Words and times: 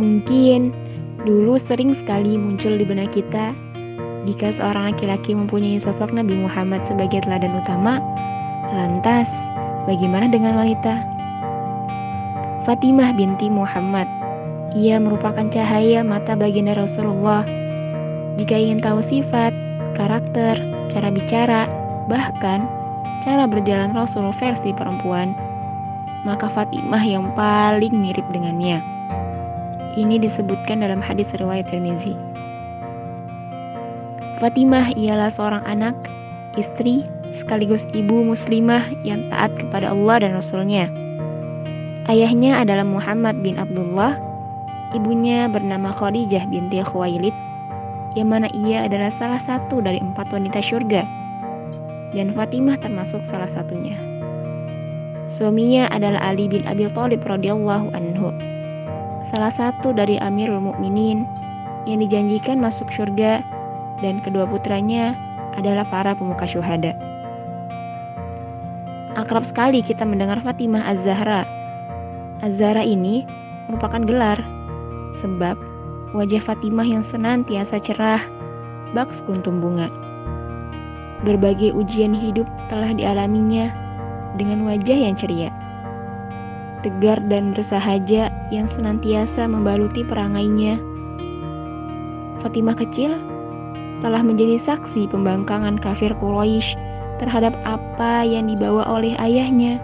Mungkin 0.00 0.72
dulu 1.28 1.60
sering 1.60 1.92
sekali 1.92 2.40
muncul 2.40 2.80
di 2.80 2.88
benak 2.88 3.12
kita 3.12 3.52
jika 4.24 4.48
seorang 4.52 4.92
laki-laki 4.92 5.36
mempunyai 5.36 5.76
sosok 5.76 6.12
Nabi 6.16 6.40
Muhammad 6.40 6.84
sebagai 6.88 7.20
teladan 7.24 7.52
utama, 7.56 8.00
lantas 8.72 9.28
bagaimana 9.84 10.32
dengan 10.32 10.56
wanita? 10.56 11.04
Fatimah 12.64 13.12
binti 13.12 13.52
Muhammad. 13.52 14.08
Ia 14.76 14.96
merupakan 15.00 15.48
cahaya 15.52 16.04
mata 16.04 16.32
baginda 16.32 16.76
Rasulullah. 16.76 17.44
Jika 18.40 18.56
ingin 18.56 18.80
tahu 18.80 19.04
sifat, 19.04 19.52
karakter, 20.00 20.56
cara 20.92 21.08
bicara, 21.12 21.62
bahkan 22.08 22.64
cara 23.20 23.44
berjalan 23.44 23.92
Rasul 23.92 24.24
versi 24.36 24.72
perempuan, 24.72 25.36
maka 26.24 26.48
Fatimah 26.48 27.04
yang 27.04 27.32
paling 27.36 27.92
mirip 27.92 28.24
dengannya. 28.32 28.89
Ini 29.98 30.22
disebutkan 30.22 30.86
dalam 30.86 31.02
hadis 31.02 31.34
riwayat 31.34 31.66
Tirmizi. 31.66 32.14
Fatimah 34.38 34.94
ialah 34.94 35.28
seorang 35.28 35.66
anak, 35.66 35.92
istri, 36.54 37.02
sekaligus 37.34 37.82
ibu 37.92 38.22
muslimah 38.22 38.86
yang 39.02 39.26
taat 39.28 39.50
kepada 39.58 39.90
Allah 39.90 40.22
dan 40.22 40.38
Rasulnya. 40.38 40.86
Ayahnya 42.08 42.62
adalah 42.62 42.86
Muhammad 42.86 43.42
bin 43.42 43.58
Abdullah, 43.58 44.16
ibunya 44.96 45.50
bernama 45.50 45.92
Khadijah 45.92 46.46
binti 46.48 46.80
Khuwailid, 46.80 47.34
yang 48.18 48.32
mana 48.32 48.50
ia 48.50 48.86
adalah 48.86 49.10
salah 49.14 49.38
satu 49.38 49.82
dari 49.82 50.02
empat 50.02 50.30
wanita 50.34 50.58
syurga, 50.58 51.06
dan 52.14 52.34
Fatimah 52.34 52.78
termasuk 52.78 53.22
salah 53.26 53.46
satunya. 53.46 53.94
Suaminya 55.30 55.86
adalah 55.94 56.34
Ali 56.34 56.50
bin 56.50 56.66
Abi 56.66 56.90
Thalib 56.90 57.22
radhiyallahu 57.22 57.94
anhu, 57.94 58.34
salah 59.30 59.54
satu 59.54 59.94
dari 59.94 60.18
Amirul 60.18 60.58
Mukminin 60.58 61.24
yang 61.86 62.02
dijanjikan 62.02 62.58
masuk 62.58 62.90
surga 62.90 63.40
dan 64.02 64.18
kedua 64.20 64.44
putranya 64.44 65.14
adalah 65.54 65.86
para 65.86 66.12
pemuka 66.18 66.44
syuhada. 66.44 66.92
Akrab 69.18 69.46
sekali 69.46 69.82
kita 69.82 70.06
mendengar 70.06 70.38
Fatimah 70.42 70.86
Az-Zahra. 70.86 71.46
Az-Zahra 72.42 72.82
ini 72.82 73.26
merupakan 73.70 74.02
gelar 74.06 74.38
sebab 75.18 75.58
wajah 76.14 76.42
Fatimah 76.42 76.86
yang 76.86 77.06
senantiasa 77.06 77.78
cerah 77.82 78.22
bak 78.94 79.10
sekuntum 79.14 79.62
bunga. 79.62 79.90
Berbagai 81.22 81.76
ujian 81.76 82.16
hidup 82.16 82.48
telah 82.72 82.96
dialaminya 82.96 83.68
dengan 84.40 84.64
wajah 84.64 84.98
yang 85.10 85.14
ceria. 85.18 85.52
Tegar 86.80 87.20
dan 87.28 87.52
bersahaja 87.52 88.32
yang 88.48 88.64
senantiasa 88.64 89.44
membaluti 89.44 90.00
perangainya. 90.00 90.80
Fatimah 92.40 92.72
kecil 92.72 93.20
telah 94.00 94.24
menjadi 94.24 94.56
saksi 94.56 95.12
pembangkangan 95.12 95.76
kafir 95.76 96.16
Quraisy 96.16 96.72
terhadap 97.20 97.52
apa 97.68 98.24
yang 98.24 98.48
dibawa 98.48 98.88
oleh 98.88 99.12
ayahnya. 99.20 99.76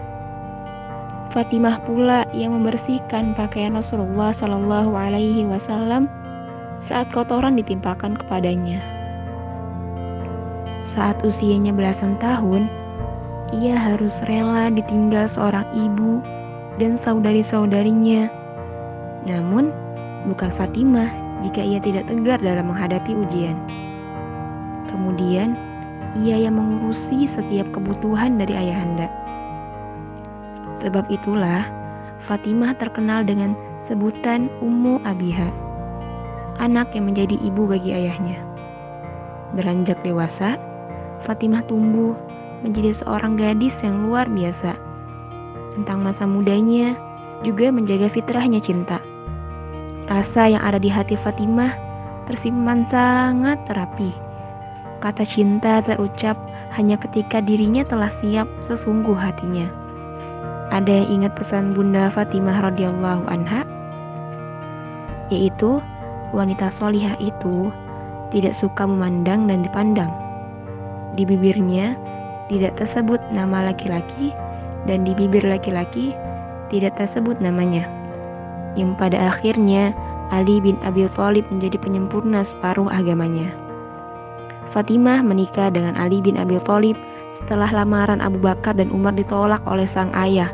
Fatimah 1.29 1.77
pula 1.85 2.25
yang 2.33 2.57
membersihkan 2.57 3.37
pakaian 3.37 3.77
Rasulullah 3.77 4.33
Shallallahu 4.33 4.97
Alaihi 4.97 5.45
Wasallam 5.45 6.09
saat 6.81 7.05
kotoran 7.13 7.61
ditimpakan 7.61 8.17
kepadanya. 8.17 8.81
Saat 10.81 11.21
usianya 11.21 11.77
belasan 11.77 12.17
tahun, 12.17 12.65
ia 13.53 13.77
harus 13.77 14.17
rela 14.25 14.73
ditinggal 14.73 15.29
seorang 15.29 15.67
ibu 15.77 16.25
dan 16.77 16.95
saudari-saudarinya. 16.97 18.29
Namun, 19.25 19.73
bukan 20.29 20.49
Fatimah 20.53 21.09
jika 21.45 21.61
ia 21.61 21.77
tidak 21.81 22.09
tegar 22.09 22.39
dalam 22.41 22.69
menghadapi 22.69 23.13
ujian. 23.13 23.57
Kemudian, 24.89 25.53
ia 26.17 26.47
yang 26.47 26.57
mengurusi 26.57 27.29
setiap 27.29 27.69
kebutuhan 27.75 28.39
dari 28.39 28.55
ayahanda. 28.55 29.09
Sebab 30.81 31.09
itulah, 31.09 31.65
Fatimah 32.25 32.73
terkenal 32.77 33.25
dengan 33.25 33.53
sebutan 33.85 34.49
Ummu 34.61 35.01
Abiha, 35.05 35.49
anak 36.61 36.93
yang 36.93 37.09
menjadi 37.09 37.37
ibu 37.41 37.69
bagi 37.69 37.93
ayahnya. 37.93 38.41
Beranjak 39.53 40.01
dewasa, 40.01 40.57
Fatimah 41.25 41.65
tumbuh 41.65 42.13
menjadi 42.61 42.93
seorang 42.93 43.37
gadis 43.37 43.73
yang 43.85 44.09
luar 44.09 44.25
biasa. 44.29 44.86
Tentang 45.77 46.01
masa 46.01 46.25
mudanya, 46.25 46.97
juga 47.45 47.69
menjaga 47.69 48.09
fitrahnya 48.09 48.57
cinta. 48.57 48.97
Rasa 50.09 50.49
yang 50.49 50.63
ada 50.65 50.81
di 50.81 50.89
hati 50.89 51.13
Fatimah 51.13 51.77
tersimpan 52.25 52.83
sangat 52.89 53.61
terapi 53.69 54.27
Kata 54.97 55.21
cinta 55.21 55.77
terucap 55.85 56.33
hanya 56.73 56.97
ketika 56.97 57.37
dirinya 57.37 57.85
telah 57.85 58.09
siap 58.09 58.49
sesungguh 58.65 59.13
hatinya. 59.13 59.69
Ada 60.73 61.05
yang 61.05 61.21
ingat 61.21 61.37
pesan 61.37 61.77
Bunda 61.77 62.09
Fatimah 62.09 62.65
radhiyallahu 62.65 63.29
anha? 63.29 63.61
Yaitu, 65.29 65.77
wanita 66.33 66.73
solihah 66.73 67.13
itu 67.21 67.69
tidak 68.33 68.57
suka 68.57 68.89
memandang 68.89 69.45
dan 69.45 69.61
dipandang. 69.61 70.09
Di 71.13 71.29
bibirnya 71.29 71.93
tidak 72.49 72.81
tersebut 72.81 73.21
nama 73.29 73.69
laki-laki 73.69 74.33
dan 74.85 75.07
di 75.07 75.17
bibir 75.17 75.41
laki-laki 75.41 76.13
tidak 76.69 76.99
tersebut 76.99 77.39
namanya. 77.41 77.87
Yang 78.77 78.93
pada 79.01 79.17
akhirnya 79.33 79.95
Ali 80.29 80.59
bin 80.59 80.75
Abi 80.83 81.07
Thalib 81.15 81.47
menjadi 81.49 81.79
penyempurna 81.79 82.43
separuh 82.43 82.91
agamanya. 82.91 83.49
Fatimah 84.69 85.23
menikah 85.23 85.71
dengan 85.71 85.95
Ali 85.95 86.19
bin 86.19 86.35
Abi 86.35 86.59
Thalib 86.61 86.99
setelah 87.41 87.71
lamaran 87.71 88.19
Abu 88.19 88.37
Bakar 88.43 88.75
dan 88.75 88.91
Umar 88.91 89.15
ditolak 89.15 89.63
oleh 89.63 89.87
sang 89.87 90.11
ayah. 90.13 90.51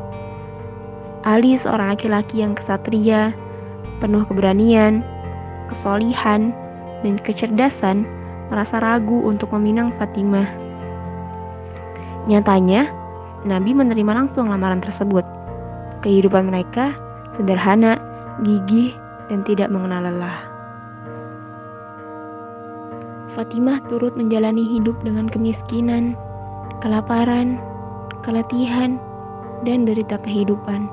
Ali 1.25 1.57
seorang 1.57 1.95
laki-laki 1.95 2.45
yang 2.45 2.53
kesatria, 2.53 3.34
penuh 3.97 4.22
keberanian, 4.29 5.01
kesolihan, 5.72 6.53
dan 7.01 7.16
kecerdasan, 7.19 8.05
merasa 8.53 8.78
ragu 8.78 9.25
untuk 9.25 9.50
meminang 9.55 9.90
Fatimah. 9.97 10.45
Nyatanya, 12.29 12.91
Nabi 13.44 13.76
menerima 13.76 14.24
langsung 14.24 14.48
lamaran 14.48 14.80
tersebut. 14.80 15.28
Kehidupan 16.00 16.48
mereka 16.48 16.96
sederhana, 17.36 18.00
gigih, 18.48 18.96
dan 19.28 19.44
tidak 19.44 19.68
mengenal 19.68 20.08
lelah. 20.08 20.48
Fatimah 23.34 23.82
turut 23.90 24.14
menjalani 24.14 24.62
hidup 24.62 24.96
dengan 25.02 25.28
kemiskinan, 25.28 26.14
kelaparan, 26.80 27.58
keletihan, 28.22 29.02
dan 29.68 29.84
derita 29.84 30.22
kehidupan. 30.22 30.88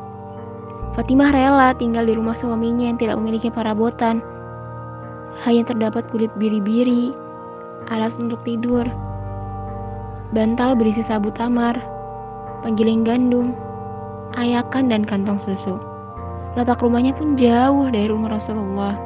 Fatimah 0.99 1.31
rela 1.31 1.71
tinggal 1.77 2.09
di 2.09 2.17
rumah 2.19 2.35
suaminya 2.35 2.91
yang 2.91 2.99
tidak 2.99 3.21
memiliki 3.21 3.53
perabotan. 3.53 4.19
Hanya 5.47 5.69
terdapat 5.69 6.09
kulit 6.11 6.33
biri-biri, 6.35 7.15
alas 7.93 8.19
untuk 8.19 8.43
tidur, 8.43 8.89
bantal 10.35 10.75
berisi 10.75 11.05
sabut 11.07 11.37
tamar, 11.39 11.79
penggiling 12.61 13.03
gandum, 13.05 13.57
ayakan 14.37 14.93
dan 14.93 15.03
kantong 15.05 15.41
susu. 15.43 15.81
Letak 16.59 16.83
rumahnya 16.83 17.15
pun 17.15 17.39
jauh 17.39 17.87
dari 17.91 18.11
rumah 18.11 18.35
Rasulullah. 18.35 18.99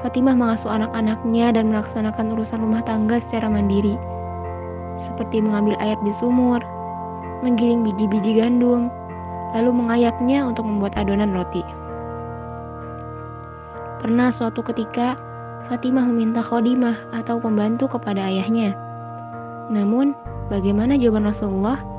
Fatimah 0.00 0.32
mengasuh 0.32 0.72
anak-anaknya 0.72 1.52
dan 1.52 1.68
melaksanakan 1.68 2.32
urusan 2.32 2.64
rumah 2.64 2.80
tangga 2.80 3.20
secara 3.20 3.52
mandiri, 3.52 4.00
seperti 4.96 5.44
mengambil 5.44 5.76
air 5.84 5.96
di 6.00 6.12
sumur, 6.16 6.64
menggiling 7.44 7.84
biji-biji 7.84 8.40
gandum, 8.40 8.88
lalu 9.52 9.70
mengayaknya 9.72 10.48
untuk 10.48 10.64
membuat 10.64 10.96
adonan 10.96 11.36
roti. 11.36 11.60
Pernah 14.00 14.32
suatu 14.32 14.64
ketika, 14.64 15.20
Fatimah 15.68 16.08
meminta 16.08 16.40
khodimah 16.40 16.96
atau 17.12 17.36
pembantu 17.36 18.00
kepada 18.00 18.32
ayahnya. 18.32 18.72
Namun, 19.68 20.16
bagaimana 20.48 20.96
jawaban 20.96 21.28
Rasulullah? 21.28 21.89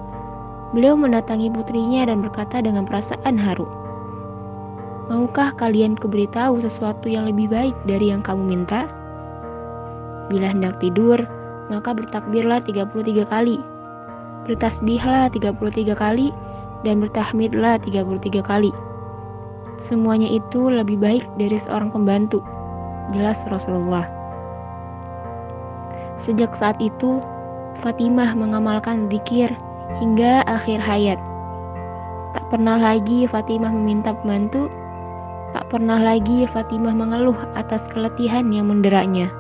Beliau 0.72 0.96
mendatangi 0.96 1.52
putrinya 1.52 2.08
dan 2.08 2.24
berkata 2.24 2.64
dengan 2.64 2.88
perasaan 2.88 3.36
haru. 3.36 3.68
Maukah 5.12 5.52
kalian 5.60 6.00
kuberitahu 6.00 6.64
sesuatu 6.64 7.12
yang 7.12 7.28
lebih 7.28 7.52
baik 7.52 7.76
dari 7.84 8.16
yang 8.16 8.24
kamu 8.24 8.48
minta? 8.48 8.88
Bila 10.32 10.48
hendak 10.48 10.80
tidur, 10.80 11.20
maka 11.68 11.92
bertakbirlah 11.92 12.64
33 12.64 13.28
kali. 13.28 13.60
Bertasbihlah 14.48 15.28
33 15.36 15.92
kali 15.92 16.32
dan 16.88 17.04
bertahmidlah 17.04 17.84
33 17.84 18.40
kali. 18.40 18.72
Semuanya 19.84 20.32
itu 20.32 20.72
lebih 20.72 20.96
baik 21.04 21.28
dari 21.36 21.60
seorang 21.60 21.92
pembantu. 21.92 22.40
Jelas 23.12 23.44
Rasulullah. 23.52 24.08
Sejak 26.16 26.56
saat 26.56 26.80
itu, 26.80 27.20
Fatimah 27.84 28.32
mengamalkan 28.40 29.12
zikir 29.12 29.52
hingga 30.00 30.46
akhir 30.48 30.80
hayat. 30.80 31.20
Tak 32.32 32.48
pernah 32.48 32.80
lagi 32.80 33.28
Fatimah 33.28 33.74
meminta 33.76 34.16
pembantu 34.16 34.72
pernah 35.72 36.04
lagi 36.04 36.44
Fatimah 36.52 36.92
mengeluh 36.92 37.40
atas 37.56 37.80
keletihan 37.96 38.52
yang 38.52 38.68
menderanya. 38.68 39.32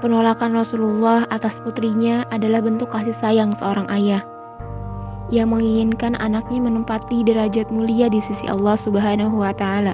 Penolakan 0.00 0.56
Rasulullah 0.56 1.28
atas 1.28 1.60
putrinya 1.60 2.24
adalah 2.32 2.64
bentuk 2.64 2.88
kasih 2.88 3.12
sayang 3.12 3.52
seorang 3.52 3.84
ayah 3.92 4.24
yang 5.28 5.52
menginginkan 5.52 6.16
anaknya 6.16 6.64
menempati 6.64 7.22
derajat 7.22 7.68
mulia 7.68 8.08
di 8.08 8.24
sisi 8.24 8.48
Allah 8.48 8.74
Subhanahu 8.80 9.44
wa 9.44 9.52
taala. 9.52 9.92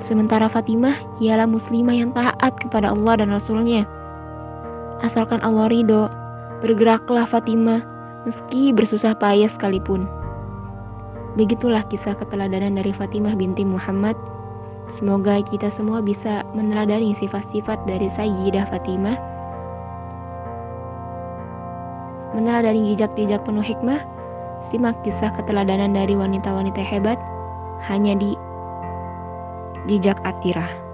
Sementara 0.00 0.48
Fatimah 0.48 0.96
ialah 1.20 1.44
muslimah 1.44 1.92
yang 1.92 2.10
taat 2.16 2.56
kepada 2.56 2.96
Allah 2.96 3.20
dan 3.20 3.28
Rasulnya. 3.28 3.84
Asalkan 5.04 5.44
Allah 5.44 5.68
ridho, 5.68 6.08
bergeraklah 6.58 7.26
Fatimah 7.26 7.82
meski 8.26 8.74
bersusah 8.74 9.14
payah 9.14 9.46
sekalipun. 9.46 10.04
Begitulah 11.38 11.86
kisah 11.86 12.18
keteladanan 12.18 12.74
dari 12.74 12.90
Fatimah 12.90 13.38
binti 13.38 13.62
Muhammad. 13.62 14.18
Semoga 14.90 15.38
kita 15.44 15.70
semua 15.70 16.00
bisa 16.02 16.42
meneladani 16.56 17.14
sifat-sifat 17.14 17.78
dari 17.86 18.08
Sayyidah 18.10 18.66
Fatimah. 18.72 19.16
Meneladani 22.34 22.92
jejak-jejak 22.92 23.44
penuh 23.46 23.62
hikmah, 23.62 24.02
simak 24.66 24.98
kisah 25.06 25.30
keteladanan 25.38 25.94
dari 25.94 26.18
wanita-wanita 26.18 26.82
hebat 26.82 27.20
hanya 27.86 28.18
di 28.18 28.34
Jejak 29.86 30.18
Atirah. 30.26 30.87